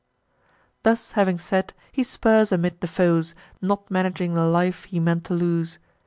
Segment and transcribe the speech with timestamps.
[0.81, 5.35] Thus having said, he spurs amid the foes, Not managing the life he meant to
[5.35, 5.77] lose.